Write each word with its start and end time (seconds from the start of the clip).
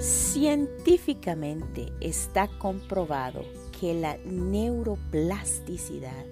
Científicamente 0.00 1.92
está 2.00 2.48
comprobado 2.48 3.44
que 3.78 3.92
la 3.92 4.16
neuroplasticidad 4.24 6.24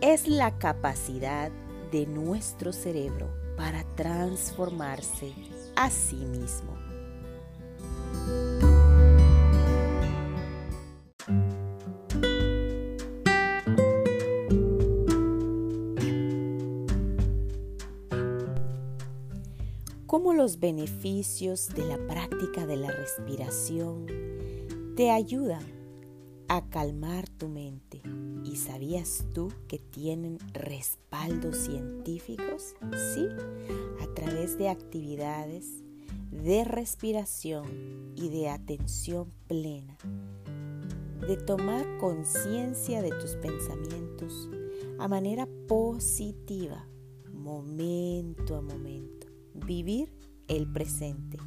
es 0.00 0.26
la 0.26 0.58
capacidad 0.58 1.52
de 1.92 2.06
nuestro 2.06 2.72
cerebro 2.72 3.32
para 3.56 3.84
transformarse 3.94 5.32
a 5.76 5.90
sí 5.90 6.16
mismo. 6.16 6.76
Los 20.44 20.60
beneficios 20.60 21.70
de 21.70 21.86
la 21.86 21.96
práctica 22.06 22.66
de 22.66 22.76
la 22.76 22.90
respiración 22.90 24.04
te 24.94 25.10
ayudan 25.10 25.64
a 26.48 26.68
calmar 26.68 27.30
tu 27.30 27.48
mente. 27.48 28.02
¿Y 28.44 28.56
sabías 28.56 29.24
tú 29.32 29.50
que 29.68 29.78
tienen 29.78 30.36
respaldos 30.52 31.56
científicos? 31.56 32.74
Sí, 33.14 33.26
a 34.02 34.14
través 34.14 34.58
de 34.58 34.68
actividades 34.68 35.82
de 36.30 36.64
respiración 36.64 38.12
y 38.14 38.28
de 38.28 38.50
atención 38.50 39.32
plena, 39.46 39.96
de 41.26 41.38
tomar 41.38 41.86
conciencia 41.96 43.00
de 43.00 43.12
tus 43.12 43.30
pensamientos 43.36 44.50
a 44.98 45.08
manera 45.08 45.48
positiva, 45.66 46.86
momento 47.32 48.56
a 48.56 48.60
momento 48.60 49.14
vivir 49.54 50.12
el 50.48 50.70
presente. 50.70 51.38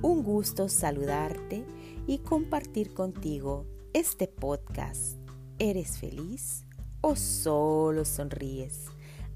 Un 0.00 0.22
gusto 0.22 0.68
saludarte 0.68 1.64
y 2.06 2.18
compartir 2.18 2.94
contigo 2.94 3.66
este 3.92 4.26
podcast. 4.26 5.18
¿Eres 5.58 5.98
feliz 5.98 6.64
o 7.00 7.14
solo 7.16 8.04
sonríes? 8.04 8.86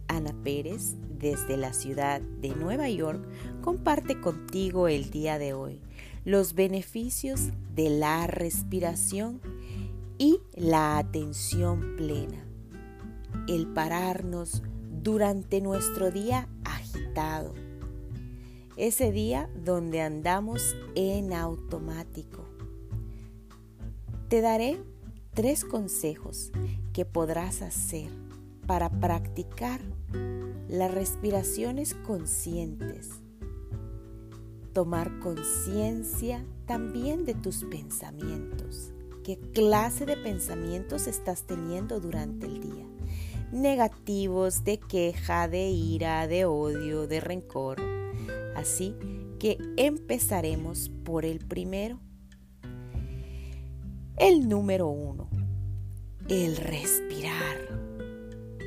Ana 0.08 0.34
Pérez, 0.44 0.96
desde 1.18 1.56
la 1.56 1.72
ciudad 1.72 2.20
de 2.20 2.54
Nueva 2.54 2.88
York, 2.88 3.26
comparte 3.60 4.20
contigo 4.20 4.88
el 4.88 5.10
día 5.10 5.38
de 5.38 5.52
hoy 5.52 5.80
los 6.26 6.54
beneficios 6.54 7.50
de 7.76 7.88
la 7.88 8.26
respiración 8.26 9.40
y 10.18 10.40
la 10.56 10.98
atención 10.98 11.94
plena. 11.96 12.44
El 13.46 13.68
pararnos 13.68 14.64
durante 15.02 15.60
nuestro 15.60 16.10
día 16.10 16.48
agitado 16.64 17.54
ese 18.76 19.10
día 19.10 19.48
donde 19.64 20.02
andamos 20.02 20.76
en 20.94 21.32
automático. 21.32 22.44
Te 24.28 24.40
daré 24.42 24.78
tres 25.34 25.64
consejos 25.64 26.52
que 26.92 27.04
podrás 27.04 27.62
hacer 27.62 28.10
para 28.66 28.90
practicar 28.90 29.80
las 30.68 30.92
respiraciones 30.92 31.94
conscientes. 31.94 33.10
Tomar 34.72 35.20
conciencia 35.20 36.44
también 36.66 37.24
de 37.24 37.34
tus 37.34 37.64
pensamientos. 37.64 38.92
¿Qué 39.24 39.38
clase 39.54 40.04
de 40.04 40.16
pensamientos 40.16 41.06
estás 41.06 41.44
teniendo 41.44 41.98
durante 41.98 42.46
el 42.46 42.60
día? 42.60 42.86
Negativos, 43.52 44.64
de 44.64 44.78
queja, 44.78 45.48
de 45.48 45.70
ira, 45.70 46.26
de 46.26 46.44
odio, 46.44 47.06
de 47.06 47.20
rencor 47.20 47.80
Así 48.56 48.96
que 49.38 49.58
empezaremos 49.76 50.90
por 51.04 51.26
el 51.26 51.38
primero. 51.38 52.00
El 54.16 54.48
número 54.48 54.88
uno, 54.88 55.28
el 56.26 56.56
respirar. 56.56 57.58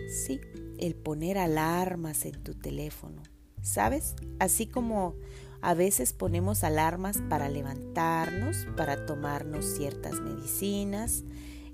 Sí, 0.08 0.40
el 0.78 0.94
poner 0.94 1.40
alarmas 1.40 2.26
en 2.26 2.44
tu 2.44 2.54
teléfono. 2.54 3.24
¿Sabes? 3.64 4.16
Así 4.38 4.68
como 4.68 5.16
a 5.62 5.74
veces 5.74 6.14
ponemos 6.14 6.64
alarmas 6.64 7.18
para 7.28 7.50
levantarnos, 7.50 8.68
para 8.78 9.08
tomarnos 9.08 9.66
ciertas 9.66 10.22
medicinas, 10.22 11.24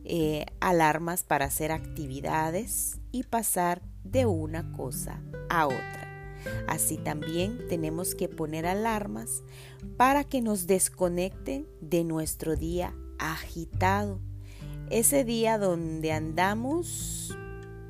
eh, 0.06 0.46
alarmas 0.62 1.24
para 1.24 1.46
hacer 1.46 1.74
actividades 1.74 2.98
y 3.12 3.24
pasar 3.24 3.82
de 4.06 4.26
una 4.26 4.72
cosa 4.72 5.22
a 5.50 5.68
otra. 5.68 6.05
Así 6.68 6.98
también 6.98 7.68
tenemos 7.70 8.16
que 8.16 8.28
poner 8.30 8.66
alarmas 8.66 9.44
para 9.98 10.24
que 10.24 10.42
nos 10.42 10.68
desconecten 10.68 11.68
de 11.82 12.04
nuestro 12.04 12.56
día 12.56 12.96
agitado. 13.20 14.20
Ese 14.90 15.24
día 15.24 15.58
donde 15.58 16.12
andamos 16.12 17.36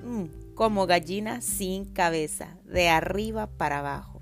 mm, 0.04 0.54
como 0.56 0.88
gallina 0.88 1.42
sin 1.42 1.86
cabeza, 1.86 2.58
de 2.66 2.90
arriba 2.90 3.48
para 3.48 3.80
abajo. 3.80 4.22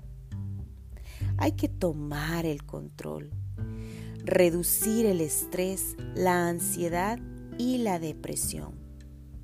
Hay 1.36 1.52
que 1.52 1.68
tomar 1.68 2.46
el 2.46 2.64
control, 2.64 3.30
reducir 4.24 5.06
el 5.06 5.20
estrés, 5.20 5.96
la 6.14 6.48
ansiedad 6.48 7.18
y 7.58 7.78
la 7.78 7.98
depresión. 7.98 8.74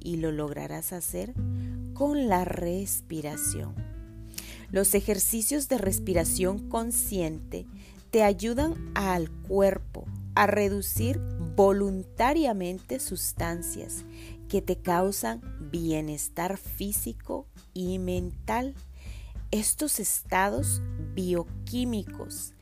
Y 0.00 0.16
lo 0.16 0.32
lograrás 0.32 0.92
hacer 0.92 1.34
con 1.94 2.28
la 2.28 2.44
respiración. 2.44 3.89
Los 4.70 4.94
ejercicios 4.94 5.68
de 5.68 5.78
respiración 5.78 6.68
consciente 6.68 7.66
te 8.10 8.22
ayudan 8.22 8.74
al 8.94 9.30
cuerpo 9.30 10.04
a 10.34 10.46
reducir 10.46 11.20
voluntariamente 11.56 13.00
sustancias 13.00 14.04
que 14.48 14.62
te 14.62 14.76
causan 14.76 15.40
bienestar 15.70 16.56
físico 16.56 17.46
y 17.74 17.98
mental. 17.98 18.74
Estos 19.50 19.98
estados 19.98 20.80
bioquímicos 21.14 22.54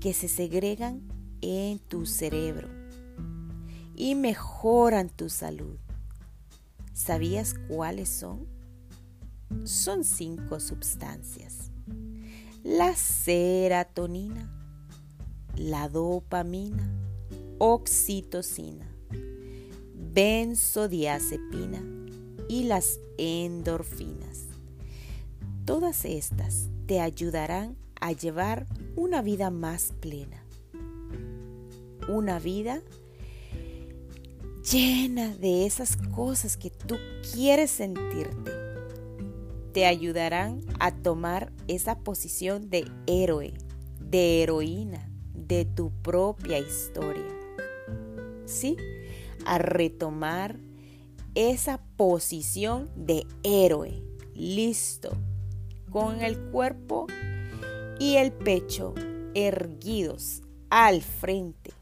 que 0.00 0.12
se 0.12 0.28
segregan 0.28 1.00
en 1.40 1.78
tu 1.78 2.04
cerebro 2.04 2.68
y 3.96 4.14
mejoran 4.14 5.08
tu 5.08 5.30
salud. 5.30 5.78
¿Sabías 6.92 7.54
cuáles 7.68 8.08
son? 8.08 8.53
Son 9.64 10.04
cinco 10.04 10.60
sustancias. 10.60 11.70
La 12.62 12.94
serotonina, 12.94 14.50
la 15.56 15.88
dopamina, 15.88 16.90
oxitocina, 17.58 18.88
benzodiazepina 20.12 21.82
y 22.48 22.64
las 22.64 23.00
endorfinas. 23.18 24.44
Todas 25.64 26.04
estas 26.04 26.68
te 26.86 27.00
ayudarán 27.00 27.76
a 28.00 28.12
llevar 28.12 28.66
una 28.96 29.22
vida 29.22 29.50
más 29.50 29.92
plena. 30.00 30.44
Una 32.08 32.38
vida 32.38 32.82
llena 34.70 35.34
de 35.34 35.66
esas 35.66 35.96
cosas 36.14 36.56
que 36.56 36.70
tú 36.70 36.96
quieres 37.32 37.70
sentirte 37.70 38.63
te 39.74 39.86
ayudarán 39.86 40.60
a 40.78 40.92
tomar 40.92 41.52
esa 41.66 41.98
posición 41.98 42.70
de 42.70 42.88
héroe, 43.08 43.54
de 43.98 44.40
heroína, 44.40 45.10
de 45.34 45.64
tu 45.64 45.90
propia 45.90 46.60
historia. 46.60 47.26
¿Sí? 48.46 48.76
A 49.44 49.58
retomar 49.58 50.60
esa 51.34 51.82
posición 51.96 52.88
de 52.94 53.26
héroe, 53.42 54.00
listo, 54.32 55.10
con 55.90 56.22
el 56.22 56.38
cuerpo 56.38 57.08
y 57.98 58.14
el 58.14 58.30
pecho 58.32 58.94
erguidos 59.34 60.42
al 60.70 61.02
frente. 61.02 61.72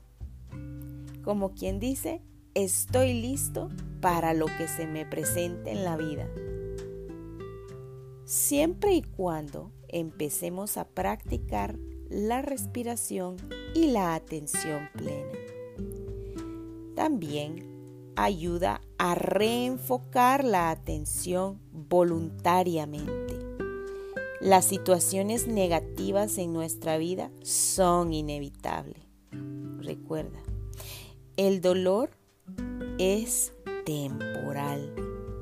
Como 1.22 1.52
quien 1.52 1.78
dice, 1.78 2.22
estoy 2.54 3.12
listo 3.12 3.68
para 4.00 4.32
lo 4.32 4.46
que 4.46 4.66
se 4.66 4.86
me 4.86 5.04
presente 5.04 5.72
en 5.72 5.84
la 5.84 5.98
vida 5.98 6.26
siempre 8.32 8.94
y 8.94 9.02
cuando 9.02 9.72
empecemos 9.88 10.78
a 10.78 10.88
practicar 10.88 11.78
la 12.08 12.40
respiración 12.40 13.36
y 13.74 13.88
la 13.88 14.14
atención 14.14 14.88
plena. 14.96 15.38
También 16.96 18.14
ayuda 18.16 18.80
a 18.96 19.14
reenfocar 19.14 20.44
la 20.44 20.70
atención 20.70 21.60
voluntariamente. 21.72 23.36
Las 24.40 24.64
situaciones 24.64 25.46
negativas 25.46 26.38
en 26.38 26.54
nuestra 26.54 26.96
vida 26.96 27.30
son 27.42 28.14
inevitables. 28.14 29.02
Recuerda, 29.78 30.42
el 31.36 31.60
dolor 31.60 32.08
es 32.96 33.52
temporal. 33.84 34.94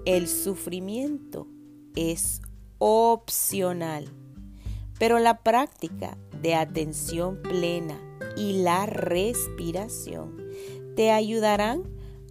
El 0.06 0.26
sufrimiento 0.26 1.46
es 1.94 2.40
opcional, 2.80 4.10
Pero 4.98 5.18
la 5.18 5.42
práctica 5.42 6.18
de 6.42 6.54
atención 6.54 7.40
plena 7.40 7.98
y 8.36 8.62
la 8.62 8.84
respiración 8.84 10.36
te 10.96 11.10
ayudarán 11.10 11.84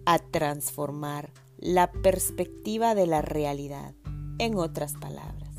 a 0.04 0.18
transformar 0.18 1.32
la 1.56 1.90
perspectiva 1.90 2.94
de 2.94 3.06
la 3.06 3.22
realidad. 3.22 3.94
En 4.38 4.56
otras 4.56 4.94
palabras, 4.94 5.56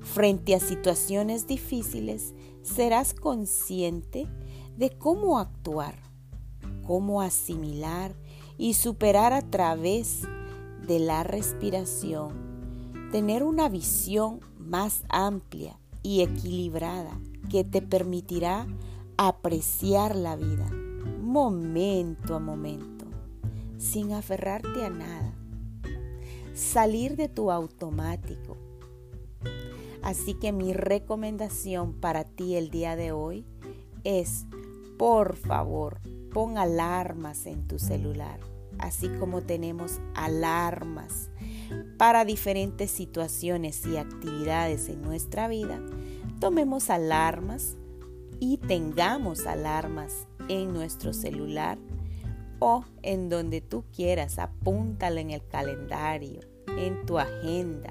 frente 0.00 0.54
a 0.54 0.60
situaciones 0.60 1.46
difíciles, 1.46 2.34
serás 2.62 3.14
consciente 3.14 4.26
de 4.76 4.90
cómo 4.90 5.38
actuar, 5.38 5.98
cómo 6.86 7.22
asimilar 7.22 8.14
y 8.58 8.74
superar 8.74 9.32
a 9.32 9.42
través 9.42 10.22
de 10.86 10.98
la 10.98 11.22
respiración, 11.22 12.45
tener 13.10 13.42
una 13.42 13.68
visión 13.68 14.40
más 14.58 15.02
amplia 15.08 15.78
y 16.02 16.22
equilibrada 16.22 17.18
que 17.50 17.64
te 17.64 17.82
permitirá 17.82 18.66
apreciar 19.16 20.16
la 20.16 20.36
vida 20.36 20.68
momento 21.20 22.36
a 22.36 22.38
momento, 22.38 23.04
sin 23.78 24.12
aferrarte 24.12 24.84
a 24.84 24.90
nada, 24.90 25.34
salir 26.54 27.16
de 27.16 27.28
tu 27.28 27.50
automático. 27.50 28.56
Así 30.02 30.34
que 30.34 30.52
mi 30.52 30.72
recomendación 30.72 31.92
para 31.92 32.24
ti 32.24 32.54
el 32.54 32.70
día 32.70 32.94
de 32.94 33.10
hoy 33.10 33.44
es, 34.04 34.46
por 34.98 35.36
favor, 35.36 36.00
pon 36.32 36.58
alarmas 36.58 37.46
en 37.46 37.66
tu 37.66 37.78
celular, 37.78 38.38
así 38.78 39.08
como 39.18 39.42
tenemos 39.42 40.00
alarmas 40.14 41.30
para 41.96 42.24
diferentes 42.24 42.90
situaciones 42.90 43.84
y 43.86 43.96
actividades 43.96 44.88
en 44.88 45.02
nuestra 45.02 45.48
vida, 45.48 45.80
tomemos 46.40 46.90
alarmas 46.90 47.76
y 48.40 48.58
tengamos 48.58 49.46
alarmas 49.46 50.26
en 50.48 50.72
nuestro 50.72 51.12
celular 51.12 51.78
o 52.58 52.84
en 53.02 53.28
donde 53.28 53.60
tú 53.60 53.84
quieras, 53.94 54.38
apúntalo 54.38 55.18
en 55.18 55.30
el 55.30 55.46
calendario, 55.46 56.40
en 56.78 57.04
tu 57.06 57.18
agenda. 57.18 57.90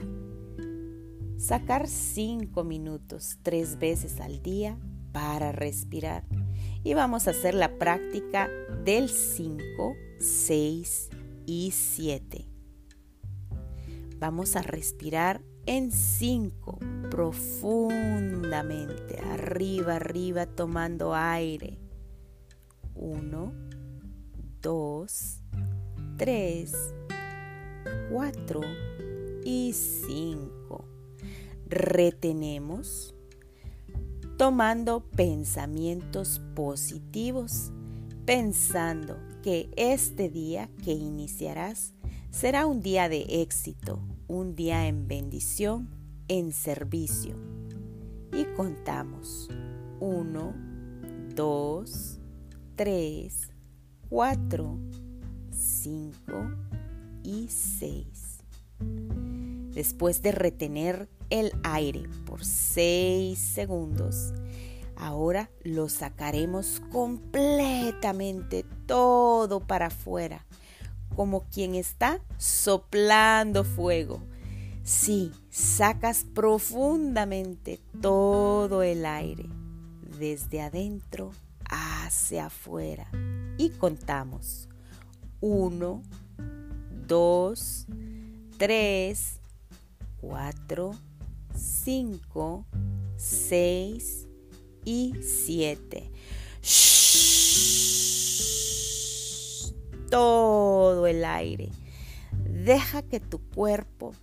Sacar 1.38 1.88
cinco 1.88 2.64
minutos 2.64 3.38
tres 3.44 3.78
veces 3.78 4.20
al 4.20 4.42
día 4.42 4.78
para 5.12 5.52
respirar. 5.52 6.24
Y 6.84 6.94
vamos 6.94 7.28
a 7.28 7.32
hacer 7.32 7.54
la 7.54 7.78
práctica 7.78 8.50
del 8.84 9.10
5, 9.10 9.96
6 10.20 11.10
y 11.46 11.72
7. 11.72 12.55
Vamos 14.26 14.56
a 14.56 14.64
respirar 14.64 15.44
en 15.68 15.92
5 15.92 16.80
profundamente, 17.12 19.20
arriba, 19.20 19.98
arriba, 19.98 20.48
tomando 20.48 21.14
aire. 21.14 21.78
1, 22.96 23.54
2, 24.64 25.42
3, 26.18 26.74
4 28.10 28.62
y 29.44 29.74
5. 29.74 30.86
Retenemos 31.68 33.14
tomando 34.40 35.08
pensamientos 35.12 36.42
positivos, 36.56 37.72
pensando 38.26 39.20
que 39.44 39.70
este 39.78 40.32
día 40.32 40.72
que 40.84 40.94
iniciarás 40.94 41.94
será 42.32 42.66
un 42.66 42.82
día 42.82 43.08
de 43.08 43.44
éxito, 43.44 44.02
un 44.28 44.56
día 44.56 44.88
en 44.88 45.08
bendición, 45.08 45.90
en 46.28 46.52
servicio. 46.52 47.36
Y 48.34 48.46
contamos 48.56 49.50
1, 50.00 50.54
2, 51.36 52.20
3, 52.76 53.50
4, 54.10 54.80
5 55.52 56.34
y 57.24 57.48
6. 57.48 58.40
Después 59.74 60.22
de 60.22 60.32
retener 60.32 61.10
el 61.30 61.52
aire 61.64 62.04
por 62.26 62.44
6 62.44 63.38
segundos, 63.38 64.34
ahora 64.96 65.50
lo 65.64 65.90
sacaremos 65.90 66.82
completamente 66.92 68.66
todo 68.86 69.60
para 69.60 69.88
afuera 69.88 70.46
como 71.16 71.46
quien 71.50 71.76
está 71.76 72.20
soplando 72.38 73.64
fuego. 73.64 74.22
Sí, 74.84 75.32
sacas 75.50 76.26
profundamente 76.34 77.80
todo 78.02 78.84
el 78.84 79.06
aire, 79.06 79.46
desde 80.20 80.62
adentro 80.62 81.32
hacia 81.70 82.48
afuera. 82.48 83.08
Y 83.58 83.70
contamos. 83.70 84.70
Uno, 85.42 86.04
dos, 87.08 87.88
tres, 88.58 89.40
cuatro, 90.18 90.92
cinco, 91.56 92.66
seis 93.18 94.28
y 94.84 95.14
siete 95.22 96.12
todo 100.10 101.08
el 101.08 101.26
aire. 101.26 101.70
Deja 102.48 103.02
que 103.02 103.20
tu 103.20 103.40
cuerpo 103.50 104.14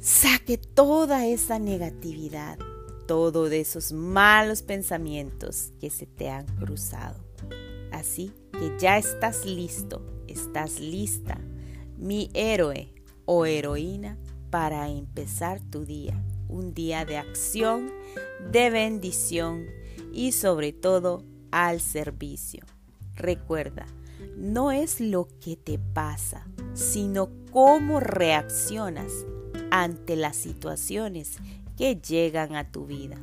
saque 0.00 0.58
toda 0.58 1.26
esa 1.26 1.58
negatividad, 1.58 2.58
todo 3.06 3.46
esos 3.46 3.92
malos 3.92 4.62
pensamientos 4.62 5.72
que 5.80 5.90
se 5.90 6.06
te 6.06 6.28
han 6.28 6.46
cruzado. 6.46 7.24
Así 7.92 8.32
que 8.52 8.76
ya 8.78 8.98
estás 8.98 9.44
listo, 9.44 10.04
estás 10.26 10.80
lista, 10.80 11.38
mi 11.98 12.30
héroe 12.34 12.92
o 13.24 13.46
heroína, 13.46 14.18
para 14.50 14.90
empezar 14.90 15.60
tu 15.70 15.86
día. 15.86 16.22
Un 16.48 16.74
día 16.74 17.06
de 17.06 17.16
acción, 17.16 17.90
de 18.50 18.68
bendición 18.68 19.64
y 20.12 20.32
sobre 20.32 20.74
todo 20.74 21.24
al 21.50 21.80
servicio. 21.80 22.66
Recuerda, 23.14 23.86
no 24.36 24.72
es 24.72 25.00
lo 25.00 25.28
que 25.40 25.56
te 25.56 25.78
pasa, 25.78 26.46
sino 26.74 27.30
cómo 27.50 28.00
reaccionas 28.00 29.12
ante 29.70 30.16
las 30.16 30.36
situaciones 30.36 31.36
que 31.76 31.96
llegan 31.96 32.56
a 32.56 32.70
tu 32.70 32.86
vida. 32.86 33.16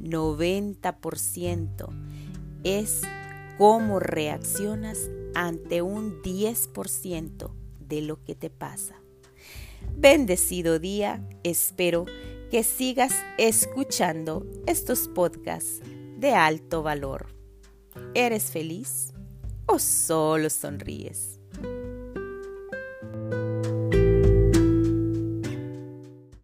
90% 0.00 1.88
es 2.64 3.02
cómo 3.56 4.00
reaccionas 4.00 5.10
ante 5.34 5.82
un 5.82 6.22
10% 6.22 7.50
de 7.80 8.02
lo 8.02 8.22
que 8.22 8.34
te 8.34 8.50
pasa. 8.50 8.94
Bendecido 9.96 10.78
día, 10.78 11.26
espero 11.42 12.06
que 12.50 12.62
sigas 12.62 13.12
escuchando 13.36 14.46
estos 14.66 15.08
podcasts 15.08 15.80
de 16.18 16.34
alto 16.34 16.82
valor. 16.82 17.26
¿Eres 18.14 18.50
feliz? 18.50 19.12
O 19.68 19.78
solo 19.78 20.48
sonríes? 20.50 21.37